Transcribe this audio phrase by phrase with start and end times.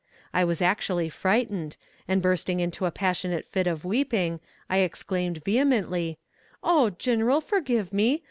[0.33, 6.17] I was actually frightened, and bursting into a passionate fit of weeping, I exclaimed vehemently:
[6.63, 8.19] "Oh, Gineral, forgive me!